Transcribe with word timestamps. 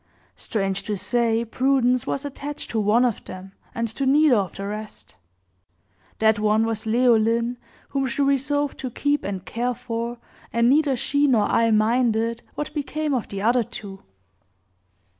Strange 0.35 0.81
to 0.81 0.97
say, 0.97 1.45
Prudence 1.45 2.07
was 2.07 2.25
attached 2.25 2.71
to 2.71 2.79
one 2.79 3.05
of 3.05 3.23
them, 3.25 3.51
and 3.75 3.87
to 3.89 4.07
neither 4.07 4.35
of 4.35 4.55
the 4.55 4.65
rest 4.65 5.13
that 6.17 6.39
one 6.39 6.65
was 6.65 6.87
Leoline, 6.87 7.57
whom 7.89 8.07
she 8.07 8.23
resolved 8.23 8.79
to 8.79 8.89
keep 8.89 9.23
and 9.23 9.45
care 9.45 9.75
for, 9.75 10.17
and 10.51 10.67
neither 10.67 10.95
she 10.95 11.27
nor 11.27 11.43
I 11.43 11.69
minded 11.69 12.41
what 12.55 12.73
became 12.73 13.13
of 13.13 13.27
the 13.27 13.43
other 13.43 13.61
two." 13.63 14.01